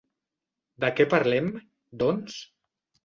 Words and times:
De 0.85 0.89
què 1.01 1.07
parlem, 1.13 1.51
doncs? 2.05 2.41